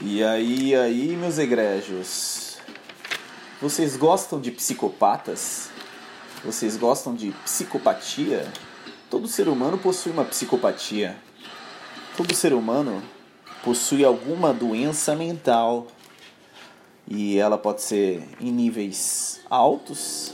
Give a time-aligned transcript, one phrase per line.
[0.00, 2.56] E aí, aí, meus egrégios?
[3.60, 5.70] Vocês gostam de psicopatas?
[6.44, 8.46] Vocês gostam de psicopatia?
[9.10, 11.16] Todo ser humano possui uma psicopatia.
[12.16, 13.02] Todo ser humano
[13.64, 15.88] possui alguma doença mental.
[17.08, 20.32] E ela pode ser em níveis altos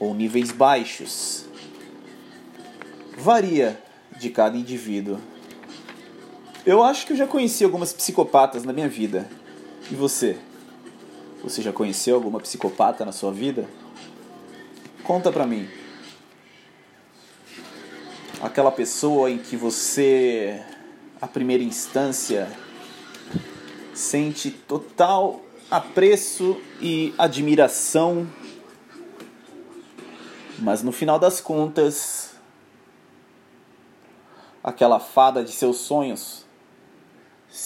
[0.00, 1.44] ou níveis baixos.
[3.18, 3.78] Varia
[4.16, 5.20] de cada indivíduo.
[6.64, 9.28] Eu acho que eu já conheci algumas psicopatas na minha vida.
[9.90, 10.38] E você?
[11.42, 13.68] Você já conheceu alguma psicopata na sua vida?
[15.02, 15.68] Conta pra mim.
[18.40, 20.62] Aquela pessoa em que você,
[21.20, 22.48] a primeira instância,
[23.92, 28.28] sente total apreço e admiração,
[30.60, 32.36] mas no final das contas,
[34.62, 36.42] aquela fada de seus sonhos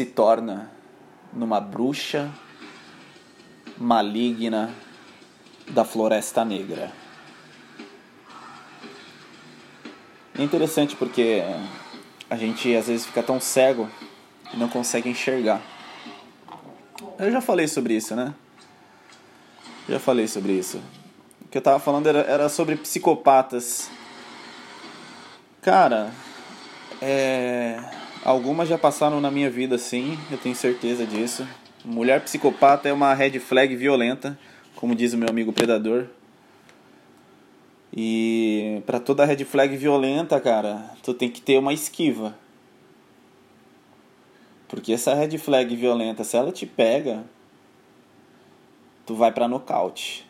[0.00, 0.70] se torna
[1.30, 2.32] numa bruxa
[3.76, 4.74] maligna
[5.68, 6.90] da Floresta Negra.
[10.38, 11.42] É interessante porque
[12.30, 13.90] a gente às vezes fica tão cego
[14.54, 15.60] e não consegue enxergar.
[17.18, 18.32] Eu já falei sobre isso, né?
[19.86, 20.80] Já falei sobre isso.
[21.44, 23.90] O que eu tava falando era, era sobre psicopatas.
[25.60, 26.10] Cara,
[27.02, 31.48] é Algumas já passaram na minha vida, sim, eu tenho certeza disso.
[31.82, 34.38] Mulher psicopata é uma red flag violenta,
[34.76, 36.06] como diz o meu amigo predador.
[37.96, 42.36] E para toda red flag violenta, cara, tu tem que ter uma esquiva.
[44.68, 47.24] Porque essa red flag violenta, se ela te pega,
[49.06, 50.28] tu vai para nocaute.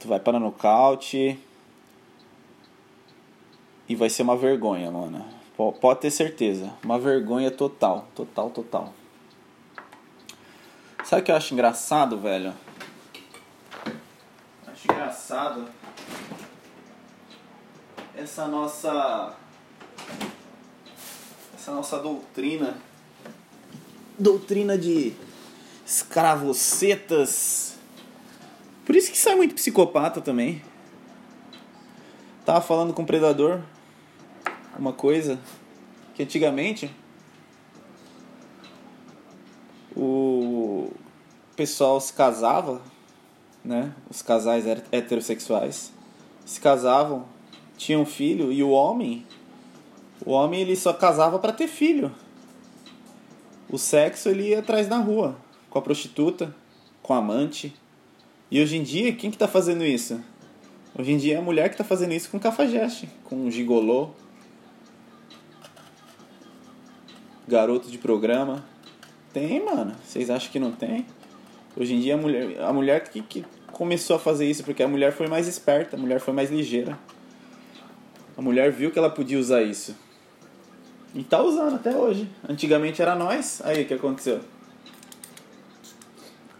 [0.00, 1.38] Tu vai para nocaute
[3.88, 5.24] e vai ser uma vergonha, mano.
[5.80, 6.72] Pode ter certeza.
[6.84, 8.08] Uma vergonha total.
[8.14, 8.92] Total, total.
[11.04, 12.54] Sabe o que eu acho engraçado, velho?
[14.66, 15.68] Acho engraçado
[18.14, 19.36] essa nossa
[21.54, 22.76] essa nossa doutrina
[24.18, 25.12] doutrina de
[25.84, 27.76] escravocetas.
[28.84, 30.62] Por isso que sai muito psicopata também.
[32.52, 33.62] Tava falando com o predador
[34.78, 35.38] uma coisa
[36.14, 36.94] que antigamente
[39.96, 40.90] o
[41.56, 42.82] pessoal se casava,
[43.64, 43.94] né?
[44.10, 45.94] Os casais heterossexuais
[46.44, 47.24] se casavam,
[47.78, 49.26] tinham filho e o homem,
[50.22, 52.12] o homem ele só casava para ter filho.
[53.70, 55.38] O sexo ele ia atrás na rua,
[55.70, 56.54] com a prostituta,
[57.02, 57.74] com a amante.
[58.50, 60.22] E hoje em dia, quem que tá fazendo isso?
[60.98, 64.10] Hoje em dia é a mulher que tá fazendo isso com cafajeste, com gigolô,
[67.48, 68.62] garoto de programa.
[69.32, 69.96] Tem, mano.
[70.04, 71.06] Vocês acham que não tem?
[71.74, 74.88] Hoje em dia a mulher, a mulher que, que começou a fazer isso porque a
[74.88, 76.98] mulher foi mais esperta, a mulher foi mais ligeira.
[78.36, 79.96] A mulher viu que ela podia usar isso.
[81.14, 82.28] E tá usando até hoje.
[82.46, 83.62] Antigamente era nós.
[83.64, 84.40] Aí o que aconteceu?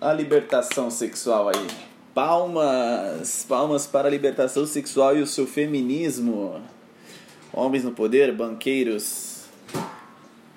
[0.00, 1.89] A libertação sexual aí.
[2.14, 3.44] Palmas!
[3.48, 6.60] Palmas para a libertação sexual e o seu feminismo.
[7.52, 9.30] Homens no poder, banqueiros,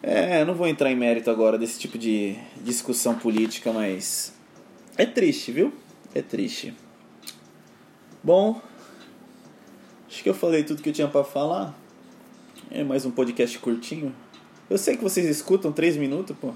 [0.06, 4.34] é, não vou entrar em mérito agora desse tipo de discussão política, mas
[4.98, 5.72] é triste, viu?
[6.14, 6.74] É triste.
[8.22, 8.62] Bom,
[10.06, 11.74] acho que eu falei tudo que eu tinha para falar.
[12.70, 14.14] É mais um podcast curtinho.
[14.70, 16.54] Eu sei que vocês escutam três minutos, pô.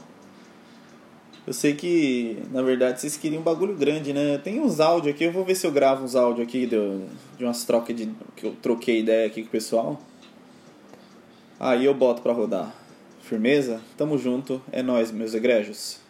[1.47, 4.38] Eu sei que, na verdade, vocês queriam um bagulho grande, né?
[4.38, 6.78] Tem uns áudios aqui, eu vou ver se eu gravo uns áudios aqui de,
[7.38, 8.12] de umas trocas de.
[8.35, 9.97] que eu troquei ideia aqui com o pessoal.
[11.57, 12.75] Aí eu boto pra rodar.
[13.22, 13.80] Firmeza?
[13.96, 16.02] Tamo junto, é nós, meus egrégios.